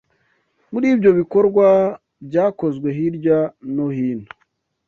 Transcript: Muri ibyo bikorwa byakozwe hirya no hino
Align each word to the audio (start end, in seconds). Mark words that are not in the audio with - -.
Muri 0.71 0.85
ibyo 0.93 1.11
bikorwa 1.19 1.67
byakozwe 2.27 2.87
hirya 2.97 3.39
no 3.75 3.87
hino 3.95 4.27